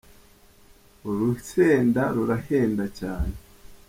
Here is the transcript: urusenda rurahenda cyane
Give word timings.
urusenda 1.09 2.01
rurahenda 2.15 2.85
cyane 2.99 3.35